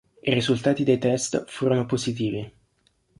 I 0.23 0.33
risultati 0.33 0.83
dei 0.83 0.97
test 0.97 1.43
furono 1.45 1.85
positivi. 1.85 2.51